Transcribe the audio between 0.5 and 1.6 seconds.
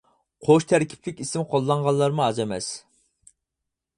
تەركىبلىك ئىسىم